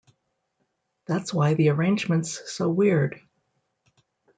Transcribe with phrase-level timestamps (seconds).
[1.05, 3.21] That's why the arrangement's so weird.